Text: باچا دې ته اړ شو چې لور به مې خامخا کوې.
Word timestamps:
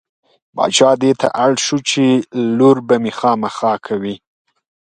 باچا 0.55 0.91
دې 1.01 1.11
ته 1.19 1.27
اړ 1.43 1.51
شو 1.65 1.77
چې 1.89 2.05
لور 2.57 2.77
به 2.87 2.95
مې 3.03 3.11
خامخا 3.19 3.73
کوې. 3.85 4.15